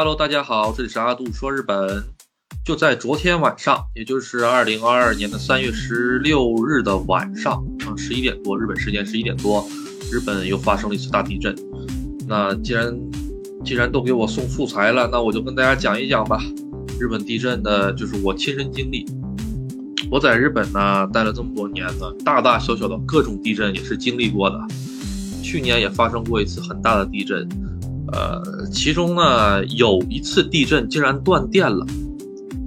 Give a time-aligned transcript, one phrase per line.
[0.00, 2.04] Hello，大家好，这里是阿杜说日本。
[2.64, 9.66] 就在昨天晚上，也就是二零二二年的三月十六日的晚上，啊，十一点多，日本时间十一点多，
[10.12, 11.52] 日本又发生了一次大地震。
[12.28, 12.96] 那既然
[13.64, 16.40] 既然都给我送素材了，那我就跟大家讲一讲吧。
[17.00, 19.04] 日本地震的就是我亲身经历。
[20.12, 24.60] 我在日本呢待了这么多年呢，大大小小的各种地震也是经历过的。
[25.42, 27.48] 去年也发生过一次很大的地震，
[28.12, 31.86] 呃，其中呢有一次地震竟然断电了。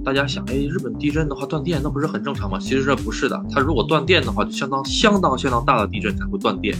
[0.04, 2.58] 大家想，哎，日本地震的话断电那不是很正常吗？
[2.60, 6.76] 其实这不是的，它如果断电的话，就相当相当相当大的地震才会断电，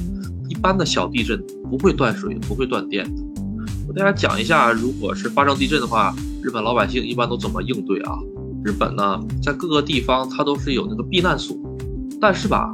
[0.48, 3.22] 一般的小地震不会断水，不会断电的。
[3.86, 8.18] 我大家讲一下，如果是发生地震的话，日本老百姓一般都怎么应对啊？
[8.64, 11.56] 日本呢，在各个地方它都是有那个避难所，
[12.20, 12.72] 但是吧。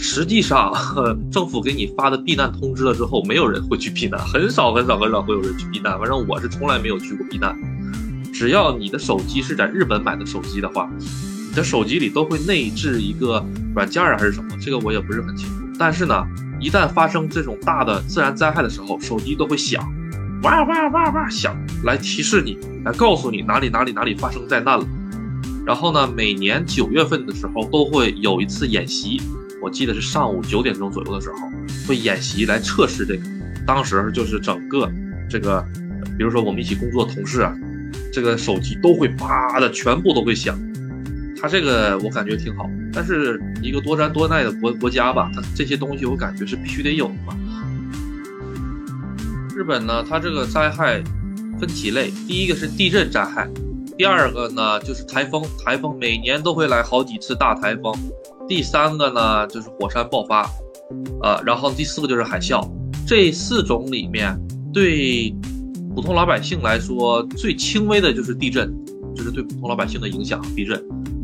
[0.00, 0.72] 实际上，
[1.30, 5.98] 政府给你发的避难通知了之后，没有人会去避难， 很少很少很少会有人去避难。
[5.98, 7.54] 反正我是从来没有去过避难。
[8.32, 10.88] 只要你的手机是在日本买的手机的话，
[11.48, 14.48] 你的手机里都会内置一个软件啊，还是什么？
[14.60, 15.54] 这个我也不是很清楚。
[15.76, 16.24] 但是呢，
[16.60, 19.82] 一旦发生这种大的自然灾害的时候，手机都会响，
[20.44, 24.86] 哇哇哇哇响，来提示你，来告诉你哪里哪里哪里发生灾难了。
[25.66, 29.20] 然后呢，每年九月份的时候都会有一次演习。
[29.68, 31.36] 我记得是上午九点钟左右的时候，
[31.86, 33.22] 会演习来测试这个。
[33.66, 34.90] 当时就是整个
[35.28, 35.62] 这个，
[36.16, 37.54] 比如说我们一起工作同事啊，
[38.10, 40.58] 这个手机都会啪的全部都会响。
[41.38, 47.36] 他这个我感觉挺好，但是一个多灾多难的国国家吧，它这些东西我感觉是必须得有的嘛。
[49.54, 51.02] 日本呢，它这个灾害
[51.60, 53.46] 分几类，第一个是地震灾害，
[53.98, 57.94] 第二个呢就是台风，台风每年都会来好几次大台风。
[58.48, 60.50] 第三个呢，就是火山爆发，
[61.22, 62.66] 呃，然后第四个就是海啸。
[63.06, 64.38] 这四种里面，
[64.72, 65.34] 对
[65.94, 68.74] 普通老百姓来说最轻微的就是地震，
[69.14, 70.40] 就是对普通老百姓的影响。
[70.56, 70.76] 地震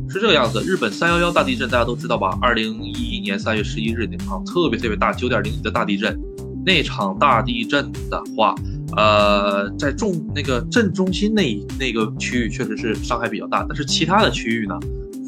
[0.09, 0.63] 是这个样子。
[0.63, 2.39] 日本三幺幺大地震大家都知道吧？
[2.43, 6.19] 二零一一年三月十一日那场特别特别大，九点零级的大地震。
[6.67, 8.55] 那场大地震的话，
[8.97, 14.75] 呃，在重那个震中心那那个区域确实是伤害比较大，但是其他的区域呢，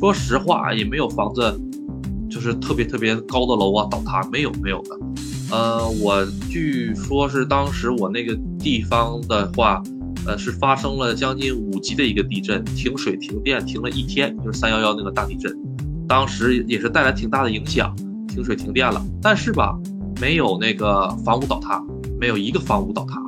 [0.00, 1.42] 说实话也没有房子。
[2.28, 4.98] 就是特别特别高的楼啊倒塌没有没有的，
[5.50, 9.82] 呃，我据说是当时我那个地方的话，
[10.26, 15.56] 呃，是发生了将近五级的一个地震，停水停电停了一天，就是三幺幺那个大地震，
[16.08, 17.94] 当时也是带来挺大的影响，
[18.28, 19.78] 停水停电了，但是吧，
[20.20, 21.82] 没有那个房屋倒塌，
[22.20, 23.24] 没有一个房屋倒塌，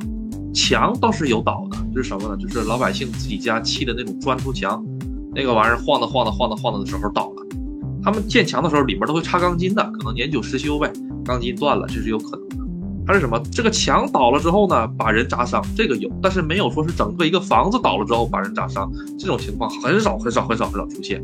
[0.53, 2.37] 墙倒是有倒的，就是什么呢？
[2.37, 4.85] 就是老百姓自己家砌的那种砖头墙，
[5.35, 7.45] 那个玩意儿晃的晃的晃的晃的的时候倒了。
[8.03, 10.93] 他们建墙的时候，里面都会插钢筋的，可能年久失修呗，
[11.25, 12.57] 钢筋断了，这是有可能的。
[13.07, 13.41] 还是什么？
[13.51, 21.23] 这个墙倒了之后呢，把人砸伤，这个有，但是没有说是整个一个房子倒了之后把人砸伤，这种情况很少很少很少很少出现。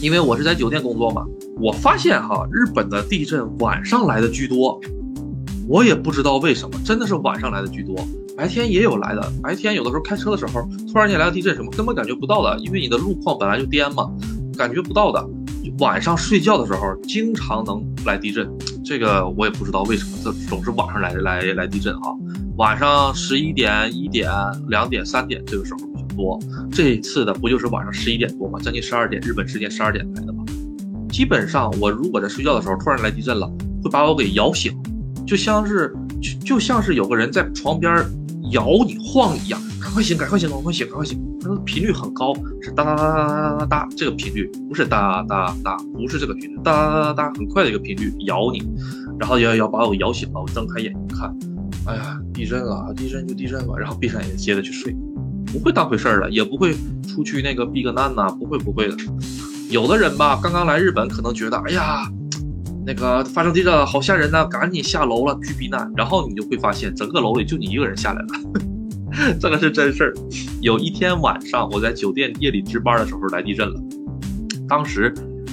[0.00, 1.24] 因为我是在酒店工作嘛，
[1.60, 4.80] 我发现哈，日本的地震晚上来的居多，
[5.68, 7.94] 我也不知道为什么，真的是晚上来的居多，
[8.36, 14.10] 白天也有来的，白天有的时候开车的时候，突然间来个地震什么，根本感觉不到的，因为你的路况本来就颠嘛。
[14.62, 15.28] 感觉不到的，
[15.80, 18.48] 晚上睡觉的时候经常能来地震，
[18.84, 22.14] 这个我也不知道为什么，这总是晚上来来来地震啊。
[22.56, 24.30] 晚上十一点、一点、
[24.68, 26.38] 两点、三点这个时候比较多。
[26.70, 28.60] 这一次的不就是晚上十一点多吗？
[28.62, 30.44] 将近十二点，日本时间十二点来的吗？
[31.10, 33.50] 基本上我如果在睡觉的时候突然来地震了，
[33.82, 34.72] 会把我给摇醒，
[35.26, 37.92] 就像是就就像是有个人在床边
[38.52, 39.60] 摇你晃一样。
[39.82, 40.16] 赶快醒！
[40.16, 40.48] 赶快醒！
[40.48, 40.86] 赶快醒！
[40.86, 41.20] 赶快醒！
[41.40, 42.32] 它的频率很高，
[42.62, 48.62] 是哒哒哒哒哒哒哒哒，这个频率不是哒哒哒，不是这个频率，哒哒哒哒哒，很快的一个频率，咬你，
[49.18, 51.36] 然后要要把我咬醒了，我睁开眼睛看，
[51.86, 52.94] 哎呀，地震了！
[52.96, 54.96] 地震就地震吧，然后闭上眼睛接着去睡，
[55.52, 56.74] 不会当回事儿的，也不会
[57.08, 58.96] 出去那个避个难呐，不会不会的。
[59.68, 62.08] 有的人吧，刚刚来日本，可能觉得，哎呀，
[62.86, 68.28] 那个发生地震了，好吓人呐，赶紧下楼了去避难，然后你就会发现，整个楼里就你一个人下来了。
[69.38, 70.14] 这个是真事儿。
[70.60, 73.80] 有一天晚上，我在酒店夜里值班的时候来地震了。
[74.68, 75.12] 当时，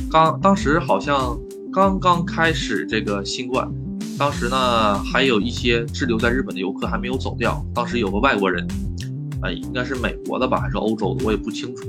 [0.09, 1.37] 刚当时好像
[1.71, 3.69] 刚刚开始这个新冠，
[4.17, 7.63] 当时呢还有一些滞留在日本的游客还没有走掉。
[7.73, 8.65] 当时有个外国人，
[9.41, 11.83] 哎，应该是美国的吧，还是欧洲的，我也不清楚。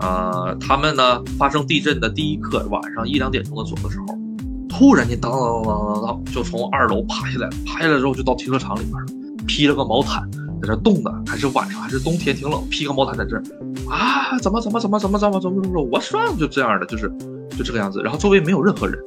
[0.00, 4.06] 呃，他们呢发生地震的第一刻，晚上一两点钟的左的时候，
[4.68, 9.06] 突然间当当当当当，就从二楼爬下来，爬下来之后就到停车场里面了，
[9.46, 10.22] 披了个毛毯。
[10.60, 13.42] 在这冻的，还是晚上，还是冬天，挺冷，披个毛毯在这儿
[13.90, 14.38] 啊？
[14.38, 15.82] 怎么怎么怎么怎么怎么怎么怎么？
[15.90, 17.10] 我算就这样的，就是
[17.56, 18.00] 就这个样子。
[18.02, 18.98] 然后周围没有任何人，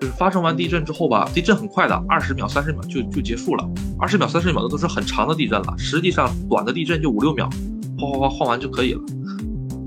[0.00, 3.68] 就是发生完地震之后吧，地震很快的，二十秒、三十秒就就结束了。
[3.98, 7.48] 二十秒、三十秒的都是很长的地震了，实际上短的地震就五六秒，
[7.98, 9.00] 哗哗哗晃完就可以了。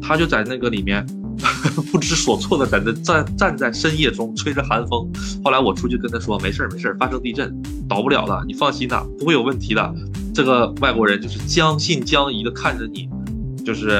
[0.02, 1.06] 他就在那个里面
[1.92, 5.08] 不知所措的在那站站在深夜中吹着寒风。
[5.44, 7.56] 后来我出去跟他说：“没事没事，发生地震
[7.88, 9.96] 倒不了的，你放心的，不会有问题的。”
[10.40, 13.10] 这个外国人就是将信将疑的看着你，
[13.66, 14.00] 就是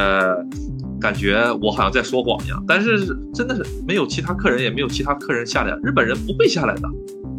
[0.98, 2.64] 感觉我好像在说谎一样。
[2.66, 5.78] 但是真的是没有其他客人，也没有其他客人下来。
[5.84, 6.90] 日本人不会下来的，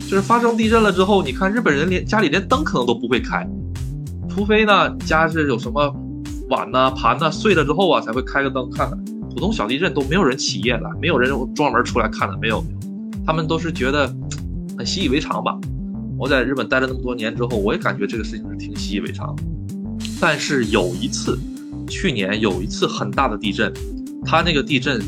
[0.01, 3.49] 就是发生地震了之后，你看日本人连家里连灯可能都不会开，
[4.29, 5.91] 除非呢家是有什么
[6.51, 8.99] 碗呐盘呐碎了之后啊才会开个灯看看。
[9.31, 12.63] 普通小地震都没有人起夜的，没有人专门出来看的，没有，
[13.25, 14.15] 他们都是觉得
[14.77, 15.59] 很习以为常吧。
[16.21, 19.35] 我在日本待了那么多年之后，我也感觉这个事情是挺习以为常。
[20.21, 21.39] 但是有一次，
[21.89, 23.73] 去年有一次很大的地震，
[24.27, 25.01] 它那个地震，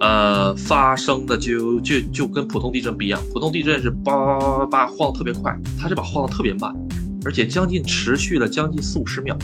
[0.00, 3.18] 呃，发生的就就就跟普通地震不一样。
[3.32, 6.70] 普通地震是叭叭叭叭叭晃的特别快，它这把晃的特别慢，
[7.24, 9.34] 而且将近持续了将近四五十秒。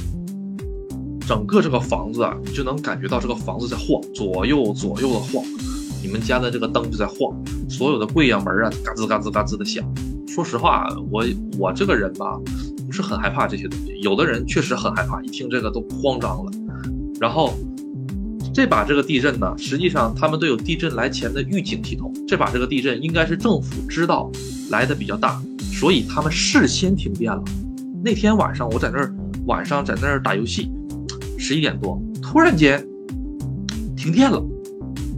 [1.26, 5.42] 整个这个房子啊，你就能感觉到这个房子在晃，左右左右的晃。
[6.02, 7.34] 你们家的这个灯就在晃，
[7.70, 9.82] 所有的柜呀门啊，嘎吱嘎吱嘎吱的响。
[10.36, 11.24] 说实话，我
[11.58, 12.38] 我这个人吧，
[12.84, 13.98] 不是很害怕这些东西。
[14.02, 16.52] 有的人确实很害怕，一听这个都慌张了。
[17.18, 17.54] 然后
[18.52, 22.12] 这把这个地震呢，实际上他们都有地震来前的预警系统。
[22.28, 24.30] 这把这个地震应该是政府知道
[24.68, 25.40] 来的比较大，
[25.72, 27.42] 所以他们事先停电了。
[28.04, 29.16] 那天晚上我在那儿
[29.46, 30.70] 晚上在那儿打游戏，
[31.38, 32.86] 十一点多突然间
[33.96, 34.44] 停电了。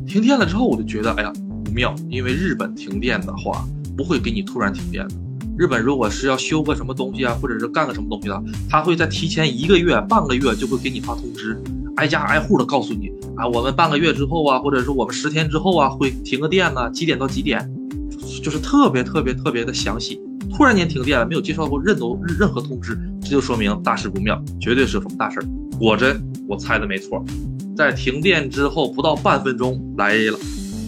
[0.06, 1.32] 停电了之后我就觉得哎呀
[1.64, 3.66] 不妙，因为日本停电的话。
[3.98, 5.14] 不会给你突然停电的。
[5.58, 11.60] 日本如果是要修个什么东西啊，或者是干个什么东西的，他会在提前一个月、半个月就会给你发通知，
[11.96, 17.68] 挨家挨户的告诉你啊，我们半个月之后啊，或者是我们十天之后啊，会停个电呢，几点到几点，
[18.40, 20.20] 就是特别特别特别的详细。
[20.54, 25.44] 突然间停电了，没有接收到过任何任何通知，这就说明大事不妙，绝对是什么大事儿。
[25.76, 27.20] 果真，我猜的没错，
[27.76, 30.38] 在停电之后不到半分钟来了，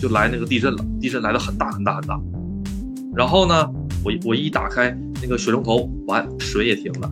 [0.01, 2.21] 就来那个地震了，地震来的很大很大很大。
[3.15, 3.69] 然后呢，
[4.05, 7.11] 我我一打开那个水龙头，完水也停了，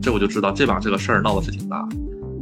[0.00, 1.88] 这我就知道这把这个事儿闹的是挺大。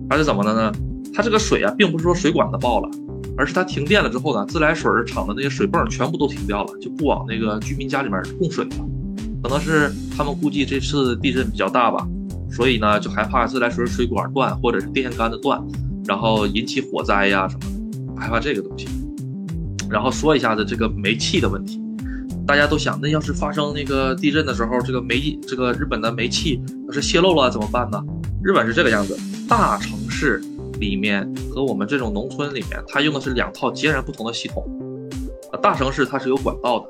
[0.08, 0.72] 它是怎么的呢？
[1.14, 2.90] 它这个水啊，并不是说水管子爆了，
[3.38, 8.70] 而是它停电了之后呢，自来水厂的那些水泵全部都停掉了，就不往那个居民家里面供水了。
[9.42, 12.06] 可能是他们估计这次地震比较大吧，
[12.50, 15.62] 所以呢就害怕自来水水管断或者是电线杆子断，
[16.06, 17.60] 然后引起火灾呀什么
[18.14, 18.88] 的，害怕这个东西。
[19.88, 21.80] 然后说一下子这个煤气的问题。
[22.46, 28.00] 大家都想，那要是发生那个地震的时候，这个煤，这个日本的煤气要是泄漏了怎么办呢？
[28.43, 30.40] 日本是这个样子，大城市
[30.78, 34.64] 里面和我们这种农村里面，它用的是两套截然不同的系统。
[35.60, 36.87] 大城市它是有管道的，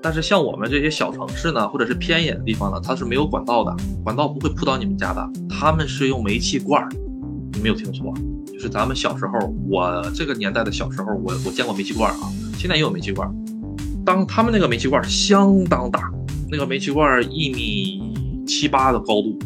[0.00, 6.88] 但是像我们这些小城市呢，或者是偏远的地方呢，它是没有管道的，管道不会铺到你们家的，他们是用煤气罐儿。
[7.52, 8.14] 你没有听错，
[8.46, 13.28] 就是咱们小时候，我这个年代的小时候，我我见过煤气罐啊，现在也有煤气罐。
[14.08, 16.10] 当他们那个煤气罐相当大，
[16.50, 18.00] 那个煤气罐一米
[18.46, 19.38] 七八的高度，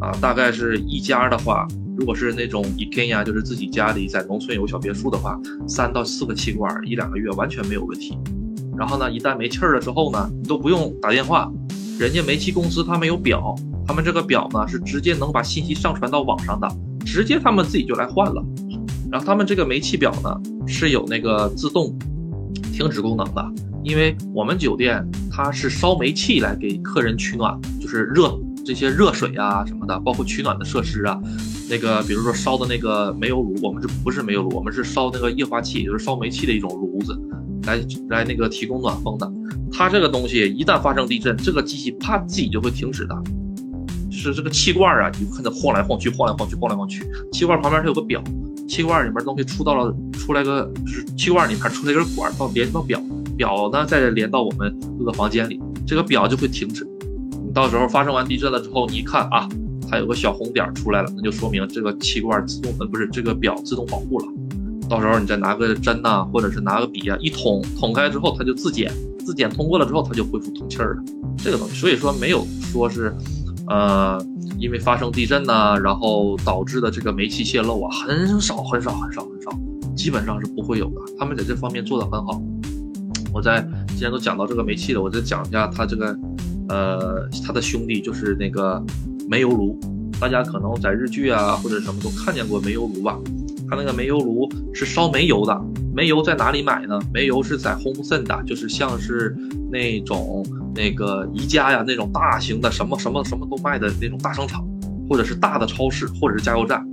[0.00, 5.38] 啊，大概是一家的话，如果是那种 IKEA，就是自己家里在农村有小别墅的话，
[5.68, 8.18] 三到四个气罐，一两个月完全没有问题。
[8.76, 11.48] 然后呢，一旦没气了之后呢，你都不用打电话，
[11.96, 13.54] 人家煤气公司他们有表，
[13.86, 16.68] 他们这个表呢是直接能把信息上传到网上的，
[17.06, 18.44] 直接他们自己就来换了。
[19.12, 21.96] 然后他们这个煤气表呢是有那个自动
[22.72, 23.67] 停止功能的。
[23.84, 31.18] 因为我们酒店它是烧煤气来给客人取暖，就是热这些热水啊什么的，包括取暖的设施啊。
[31.70, 37.18] 那个比如说烧的那个煤油炉，我们这不是煤油炉，我们是烧那个液化气，就是烧煤气的一种炉子，
[37.64, 39.30] 来来那个提供暖风的。
[39.70, 43.14] 它这个东西一旦发生地震，这个机器啪自己就会停止的。
[44.10, 47.06] 就是这个气罐啊，你看它晃来晃去，晃来晃去，晃来晃去。
[47.30, 48.22] 气罐旁边它有个表，
[48.66, 53.00] 气罐里面东西出到了出来个，就是气罐里面出来一根管到连到表。
[53.38, 56.84] 表呢，再连到我们各个房间里，这个表就会停止。
[57.46, 59.48] 你到时候发生完地震了之后，你一看啊，
[59.88, 64.26] 它有个小红点出来了，那就说明这个气罐自动，呃，不是这个表自动保护了。
[64.88, 68.90] 到时候你再拿个针呐，或者是拿个笔啊，一捅，捅开之后它就自检，
[69.24, 71.02] 自检通过了之后，它就恢复通气儿了。
[71.36, 73.14] 这个东西，所以说没有说是，
[73.68, 74.18] 呃，
[74.58, 79.50] 因为发生地震呐，然后导致的这个煤气泄漏啊，很少很少很少很少，
[79.94, 81.00] 基本上是不会有的。
[81.18, 82.42] 他们在这方面做得很好。
[83.32, 83.66] 我在
[83.96, 86.18] 既然都讲到这个煤气了，我再讲一下它这个，
[86.68, 88.82] 呃，它的兄弟就是那个
[89.28, 89.78] 煤油炉。
[90.20, 93.16] 大家可能在日剧啊或者什么都看见过煤油炉吧？
[93.70, 95.56] 它那个煤油炉是烧煤油的，
[95.94, 96.98] 煤油在哪里买呢？
[97.14, 99.36] 煤油是在 Home Center，就是像是
[99.70, 100.44] 那种
[100.74, 104.66] 那个宜家呀那种大型的什么什么什么都卖的那种大商场，
[105.08, 106.84] 或者是大的超市，或者是加油站，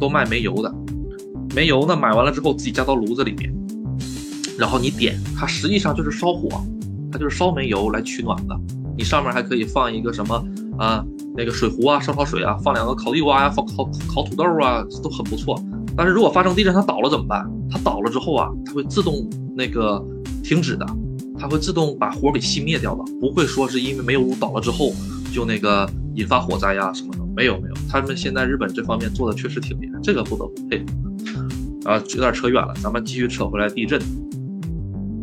[0.00, 0.74] 都卖煤油的。
[1.54, 3.52] 煤油呢，买完了之后自己加到炉子里面，
[4.60, 6.62] 然后你点，它实际上就是烧火，
[7.10, 8.54] 它就是烧煤油来取暖的。
[8.94, 10.44] 你上面还可以放一个什么
[10.78, 11.02] 啊，
[11.34, 15.58] 那个水壶啊，烧烧水啊，放两个烤地瓜呀，放烤烤土豆啊，都很不错。
[15.96, 17.50] 但是如果发生地震，它倒了怎么办？
[17.70, 19.26] 它倒了之后啊，它会自动
[19.56, 20.04] 那个
[20.44, 20.84] 停止的，
[21.38, 24.92] 它会自动把火给熄灭掉的，不会说是因为煤油炉倒了之后
[25.32, 27.20] 就那个引发火灾呀什么的。
[27.34, 31.88] 没有没有，他们现在日本这方面做的确实挺厉害，这个不得不佩服。
[31.88, 33.98] 啊，有点扯远了，咱们继续扯回来地震。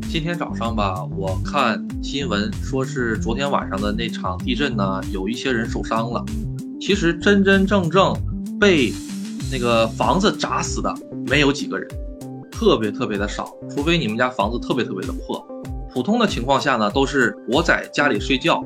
[0.10, 6.24] 今天早上吧，我看新闻说是昨天晚上的那场地震呢，有一些人受伤了。
[6.80, 8.16] 其实真真正正
[8.58, 8.94] 被
[9.52, 10.94] 那个房子砸死的
[11.28, 11.88] 没有几个人，
[12.50, 15.46] 特别特别的少，除非你们家房子特别特别的破。
[15.94, 18.64] 普通的情况下呢，都是我在家里睡觉，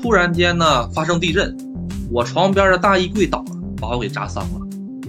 [0.00, 1.54] 突然间呢发生地震，
[2.12, 4.60] 我床边的大衣柜倒了，把我给砸伤了。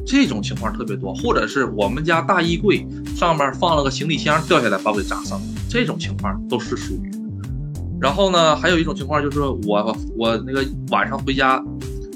[0.08, 5.40] 这种情况特别多，或者是我们家大衣柜上面放了个行李箱掉下来把我给砸伤，
[5.72, 7.10] 这种情况都是属于。
[8.02, 11.64] 然后呢，还有一种情况就是我我那个晚上回家，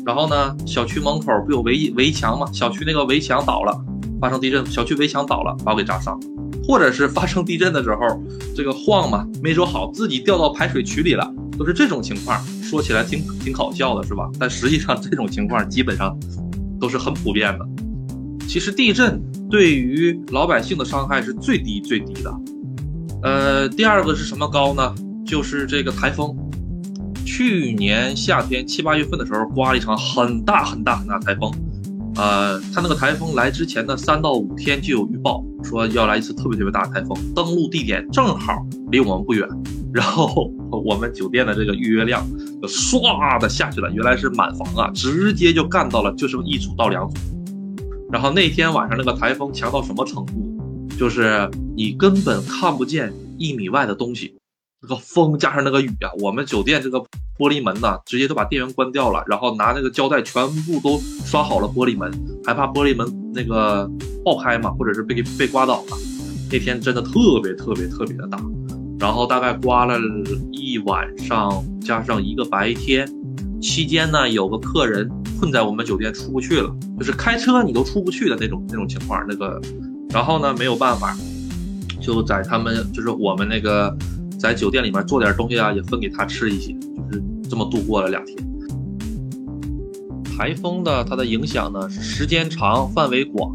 [0.06, 2.46] 然后呢，小区门口不有围围墙吗？
[2.52, 3.80] 小区那个围墙倒了，
[4.20, 6.20] 发生地震，小区围墙倒了把我给砸伤，
[6.68, 8.22] 或者是发生地震的时候
[8.54, 12.38] 这个晃嘛没说好，自己掉到排水渠里了，都是这种情况。
[12.62, 14.30] 说起来挺挺搞笑的是吧？
[14.38, 16.14] 但实际上这种情况基本上
[16.78, 17.66] 都是很普遍的。
[18.48, 22.34] 其实地震对于老百姓的伤害是最低最低的，
[23.26, 24.94] 呃，第二个是什么高呢？
[25.26, 26.38] 就是这个台风。
[27.26, 31.52] 去年夏天七八月份的时候，刮了一场很大很大很大台风，
[32.18, 39.50] 呃，它那个台风来之前的三到五天就有预报，说要来一次特别特别大的台风，登陆地点正好离我们不远，
[39.92, 40.52] 然后
[40.86, 42.24] 我们酒店的这个预约量
[42.62, 47.16] 就唰的下去了，原来是满房啊，直接就干到了就剩一组到两组。
[48.12, 50.55] 然后那天晚上那个台风强到什么程度？
[50.98, 54.36] 就是你根本看不见一米外的东西，
[54.82, 57.00] 那个风加上那个雨啊，我们酒店这个
[57.38, 62.12] 玻璃门呢，直接都把电源关掉了，然后拿那个胶带全部都刷好了玻璃门，
[62.46, 63.90] 还怕玻璃门那个
[64.24, 65.98] 爆开嘛，或者是被被刮倒了。
[66.52, 68.40] 那天真的特别特别特别的大，
[69.00, 70.00] 然后大概刮了
[70.52, 73.08] 一晚上，加上一个白天，
[73.62, 75.10] 期间呢有个客人。
[75.38, 79.22] 困在我们酒店出不去了，就是开车你都出不去的那种那种情况。
[79.28, 79.62] 那个，
[80.16, 81.14] 然后呢没有办法，
[82.00, 83.94] 就在他们就是我们那个
[84.40, 88.38] 在酒店里面做点东西啊，也分给他吃一些，就是这么度过了两天。
[90.24, 93.52] 台风的它的影响呢是时间长、范围广，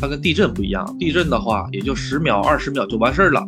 [0.00, 0.96] 它跟地震不一样。
[0.98, 3.46] 地震的话也就十秒、二十秒就完事儿了，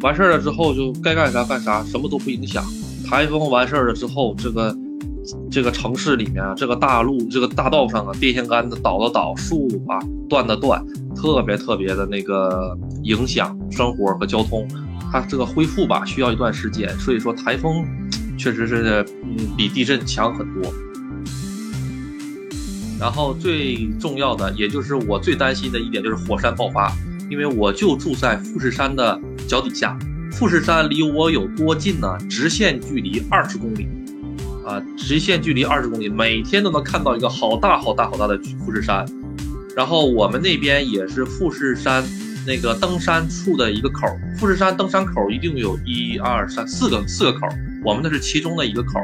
[0.00, 2.64] 完事儿了之后就该干啥干啥，什么都不影响。
[3.06, 4.76] 台风完事儿了之后，这个。
[5.50, 10.84] 这个城市里面啊，这个大路、这个大道上啊，电线杆子倒的倒，树啊断的断，
[11.16, 14.68] 特别特别的那个影响生活和交通。
[15.10, 16.90] 它这个恢复吧，需要一段时间。
[16.98, 17.82] 所以说，台风
[18.36, 20.70] 确实是嗯比地震强很多。
[23.00, 26.92] 然后最重要的，也就是我最担心的一点，就是火山爆发。
[27.30, 29.98] 因为我就住在富士山的脚底下，
[30.32, 32.18] 富士山离我有多近呢？
[32.28, 33.86] 直线距离二十公里。
[34.68, 39.02] 啊，直线距离二十公里，每天都能看到一个好大好大好大的富士山。
[39.74, 42.04] 然后我们那边也是富士山
[42.46, 44.06] 那个登山处的一个口。
[44.36, 47.46] 富士山登山口一定有一二三四个四个口，
[47.82, 49.00] 我们那是其中的一个口。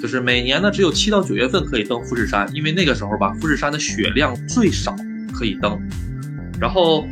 [0.00, 4.96] 就是每年呢只有七到九月份可以登富士山，因为那个时候吧，富士山的雪量最少
[5.34, 5.78] 可以登。
[6.58, 7.06] 然后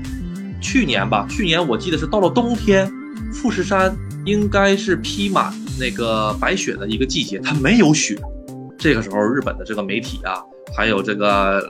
[0.59, 2.91] 去年吧，去年我记得是到了冬天，
[3.31, 5.53] 富士山应该是披满。
[5.79, 8.19] 那个白雪的一个季节，它没有雪。
[8.79, 10.43] 这个时候，日本的这个媒体啊，
[10.77, 11.63] 还有这个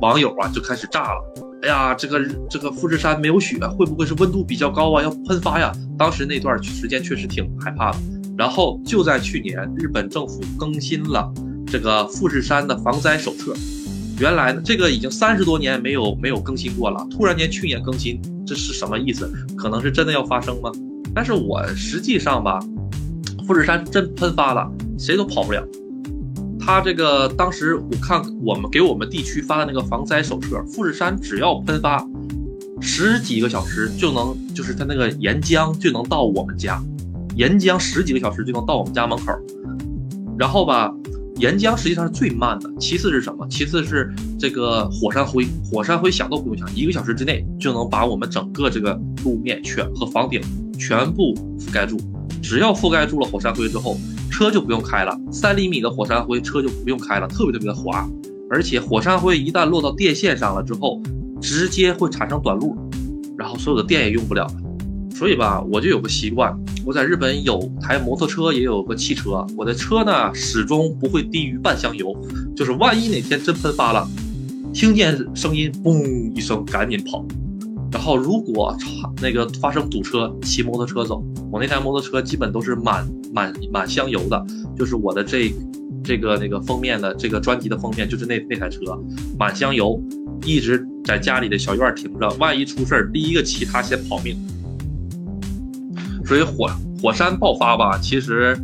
[0.00, 1.34] 网友啊，就开始炸了。
[1.62, 5.70] 哎呀，这个这个富士山没有雪，会不会是温度比较高啊，要喷发呀？
[5.98, 7.98] 当时那段时间确实挺害怕的。
[8.38, 11.30] 然后就在去年，日本政府更新了
[11.66, 13.54] 这个富士山的防灾手册。
[14.18, 19.30] 原来呢，这个已经三十多年没有没有更新过了，突然间去年更新，这是什么意思？
[19.56, 20.70] 可能是真的要发生吗？
[21.14, 22.58] 但是我实际上吧。
[23.52, 24.66] 富士山真喷发了，
[24.98, 25.62] 谁都跑不了。
[26.58, 32.02] 他这个当时我看我们给我们地区发的那个防灾手册，富士山只要喷发
[32.80, 36.82] 十几个小时就能，就是它那个岩浆就能到我们家，
[37.36, 39.34] 岩浆十几个小时就能到我们家门口。
[40.38, 40.90] 然后吧，
[41.36, 43.46] 岩浆实际上是最慢的，其次是什么？
[43.50, 50.40] 其次是这个火山灰，火山灰想都不用想，一个小时之内就能把我们整个这个路面全和房顶
[50.78, 51.98] 全部覆盖住。
[52.42, 53.96] 只要覆盖住了火山灰之后，
[54.30, 55.16] 车就不用开了。
[55.30, 58.06] 三厘米的火山灰，车就不用开了，特别特别的滑。
[58.50, 61.00] 而且火山灰一旦落到电线上了之后，
[61.40, 62.76] 直接会产生短路，
[63.38, 64.46] 然后所有的电也用不了。
[65.14, 66.52] 所以吧，我就有个习惯，
[66.84, 72.12] 我在日本有台摩托车，也有个汽车，我的车呢始终不会低于半箱油，
[72.56, 74.08] 就是万一哪天真喷发了，
[74.74, 77.24] 听见声音嘣一声赶紧跑，
[77.92, 78.76] 然后如果
[79.20, 84.44] 那个发生堵车，骑摩托车走，我那台摩托车基本都是满满满箱油的，
[84.76, 85.54] 就是我的这
[86.02, 88.80] 这个那个封面的这个专辑的封面就是那那台车
[89.38, 90.02] 满箱油，
[90.44, 94.36] 一直在家里的小院停着，万一出事儿，第一个骑它先跑命。
[96.24, 96.70] 所以火
[97.02, 98.56] 火山爆发吧，其实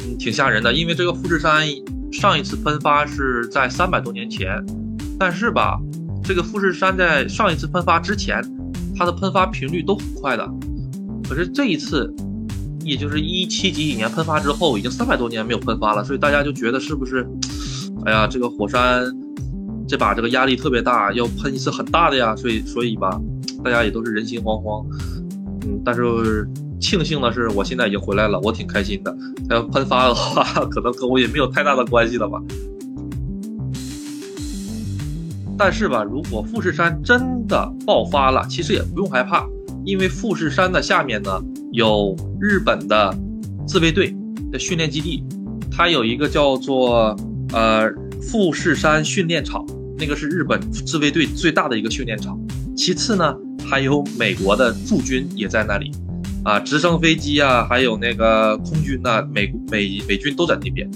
[0.00, 1.64] 嗯挺吓人的，因为这个富士山
[2.10, 4.48] 上一次喷发是在三百多年前，
[5.18, 5.78] 但是吧，
[6.24, 8.42] 这个富士山在上一次喷发之前，
[8.96, 10.48] 它的喷发频率都很快的，
[11.28, 12.12] 可是这一次，
[12.84, 17.26] 也就是一七几几年喷发之后，已经三百多年没有喷发了，所以大家就觉得是不是，
[18.04, 19.04] 哎呀，这个火山
[19.88, 23.20] 这把这个压力特别大，要喷一次很大的呀，所以所以吧，
[23.62, 24.86] 大家也都是人心惶惶，
[25.66, 26.48] 嗯，但是。
[26.80, 29.16] 庆幸的是，我现在已经回来了，我挺开心的。
[29.48, 32.38] 要喷发的话， 可能跟我也没有太大的关系了吧。
[35.56, 39.46] 但是吧，如果富士山真的爆发了，其实也不用害怕，
[39.84, 41.40] 因为富士山的下面呢
[41.72, 43.16] 有日本的
[43.66, 44.14] 自卫队
[44.50, 45.24] 的训练基地，
[45.70, 47.16] 它有一个叫做
[47.52, 47.88] 呃
[48.20, 49.64] 富士山训练场，
[49.98, 52.38] 那个是日本自卫队最大的一个训练场。
[52.76, 53.34] 其次呢，
[53.64, 55.92] 还有美国的驻军也在那里。
[56.44, 60.86] 啊，直升飞机啊，还有那个空军呐，美美美军都在那边。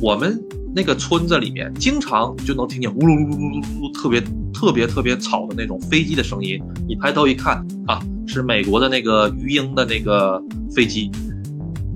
[0.00, 0.38] 我们
[0.74, 4.20] 那个村子里面，经常就能听见呜噜噜噜噜噜，特别
[4.52, 6.60] 特别特别吵的那种飞机的声音。
[6.86, 10.42] 你抬头一看啊，是美国的那个鱼鹰的那个
[10.74, 11.10] 飞机。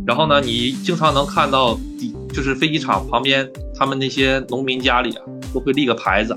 [0.07, 5.23] 然后呢，你经常能看到底，就是飞机场旁边，他们那些农民家里啊，
[5.55, 6.35] 都会立个牌子，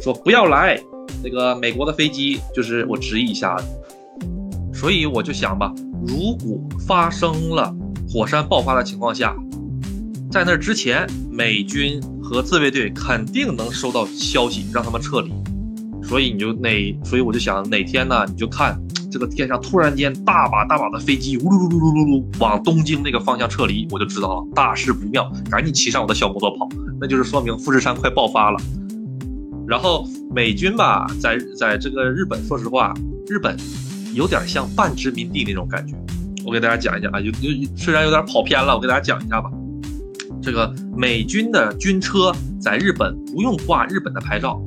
[0.00, 0.80] 说不要来
[1.24, 3.56] 那个美国的飞机，就是我指一下。
[4.72, 5.74] 所以我就想吧。
[6.06, 7.74] 如果发生了
[8.08, 9.34] 火山爆发的情况下，
[10.30, 15.32] 在那之前，美军和自卫队肯定能收到消息，让他们撤离。
[16.02, 18.78] 所以你就哪，所以我就想哪天呢，你就看
[19.10, 26.68] 这个天上突然间大把大把的飞机呜噜噜噜噜噜噜往东京那个方向撤离，我就知道了大事不妙，赶紧骑上我的小摩托跑，
[27.00, 28.58] 那就是说明富士山快爆发了。
[29.66, 32.94] 然后美军吧，在在这个日本，说实话，
[33.26, 33.56] 日本。
[34.14, 35.94] 有点像半殖民地那种感觉，
[36.44, 39.50] 我给大家讲一讲啊，有有虽然有点跑偏了，我给大家讲一下吧。
[40.40, 44.60] 这个美军的军车在日本不用挂日本的牌照，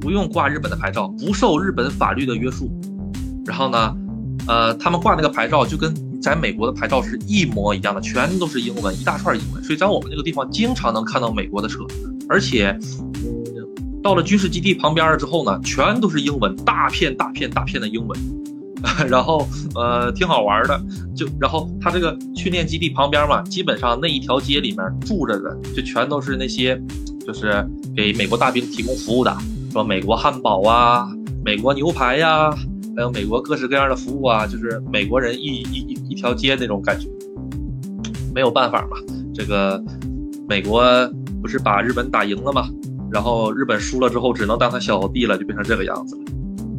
[0.00, 2.70] 不用挂日本的牌照，不受日本法律的约束。
[3.44, 3.94] 然后呢，
[4.46, 9.62] 呃，他们挂那个牌照就跟在美国的牌照是一模一样的，全都是英文，一大串英文。
[9.62, 11.84] 所以在我们那个地方经常能看到美国的车，
[12.28, 12.74] 而且，
[14.02, 18.18] 到了军事基地旁边了之后呢，全都是英文，大片大片大片的英文。
[19.08, 20.80] 然后，呃，挺好玩的，
[21.16, 26.80] 就然后他这个训练基地旁边嘛，基本上那一条街里面住着的就全都是那些，
[27.26, 27.66] 就是
[27.96, 29.34] 给美国大兵提供服务的，
[29.72, 31.08] 说美国汉堡啊，
[31.44, 32.50] 美国牛排呀，
[32.96, 37.08] 还有美国各式各样的服务啊，就是美国人一一一一条街那种感觉。
[38.34, 38.96] 没有办法嘛，
[39.32, 39.82] 这个
[40.48, 40.82] 美国
[41.40, 42.68] 不是把日本打赢了吗，
[43.10, 46.22] 然后日本输了之后，只能当他小弟了，就变成这个样子了。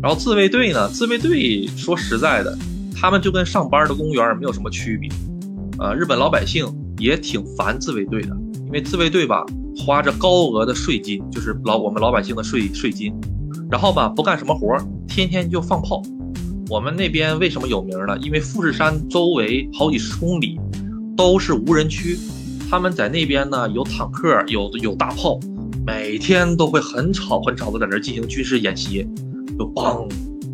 [0.05, 0.87] 然后自卫队呢？
[0.89, 2.55] 自卫队说实在的，
[2.95, 5.09] 他们就跟上班的公务员没有什么区别。
[5.79, 6.63] 呃，日本老百姓
[6.99, 8.27] 也挺烦自卫队的，
[8.67, 9.43] 因为自卫队吧
[9.75, 13.11] 花着高额的税金，就是老我们老百姓的税税金，
[13.71, 16.03] 然后吧不干什么活，天天就放炮。
[16.69, 18.15] 我们那边为什么有名呢？
[18.19, 20.59] 因为富士山周围好几十公里
[21.17, 22.15] 都是无人区，
[22.69, 25.39] 他们在那边呢有坦克，有有大炮，
[25.83, 29.03] 每天都会很吵很吵的在那进行军事演习。
[29.57, 30.09] 就梆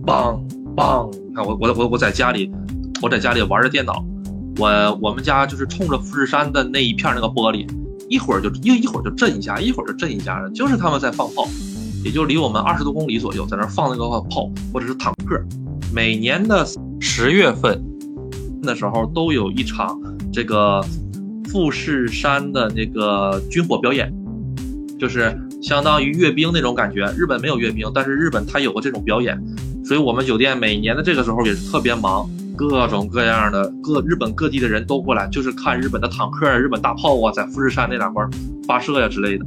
[0.06, 0.40] 梆
[0.76, 1.12] 梆！
[1.28, 2.52] 你看我我我我在家里，
[3.02, 4.04] 我在家里玩着电脑，
[4.58, 7.68] 我我们家就是冲着富士山的那一片那个玻璃，
[8.10, 11.48] 一会儿就一一会儿就震一下，一会儿就震一下，就是他们在放炮，
[12.04, 15.42] 也就离我们二十多公里左右，在那放那个炮或者是坦克。
[15.94, 16.66] 每年的
[17.00, 17.82] 十月份
[18.62, 20.00] 的时候，都有一场
[20.32, 20.84] 这个
[21.50, 24.14] 富士山的那个军火表演，
[25.00, 25.38] 就是。
[25.62, 29.40] 相当于阅兵那种感觉，日本没有阅兵，但是日本它有过这种表演，
[29.86, 38.28] 所以我们酒店每年的这个时候也是特别忙，各种各样的各日本各地的人都过来，就是看日本的坦克、日本大炮啊，在富士山那两块
[38.68, 39.46] 发射呀之类的。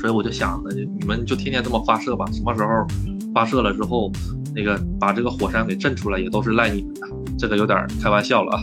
[0.00, 2.86] 所以我就想着，你们就天天这么发射吧，什么时候
[3.34, 4.12] 发射了之后，
[4.54, 7.00] 那个把这个火山给震出来，也都是赖你们的。
[7.36, 8.62] 这个有点开玩笑了啊。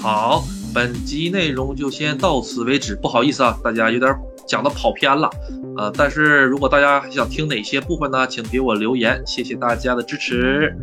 [0.00, 4.14] 好，本集内容就先到此为止，不好意思啊，大家有点
[4.46, 5.30] 讲的跑偏了。
[5.76, 10.76] 呃，但是如果大家想听哪些部分呢，请给我留言，谢谢大家的支持。